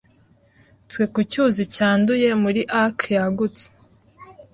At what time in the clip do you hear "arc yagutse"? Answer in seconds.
2.83-3.65